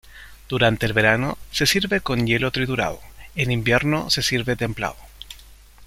Durante 0.49 0.87
el 0.87 0.93
verano 0.93 1.37
se 1.51 1.67
sirve 1.67 2.01
con 2.01 2.25
hielo 2.25 2.49
triturado; 2.49 3.01
en 3.35 3.51
invierno 3.51 4.09
se 4.09 4.23
sirve 4.23 4.55
templado. 4.55 4.95